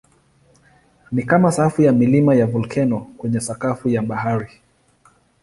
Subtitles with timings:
[1.11, 4.51] Ni kama safu ya milima ya volkeno kwenye sakafu ya bahari.